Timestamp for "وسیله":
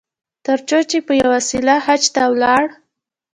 1.35-1.75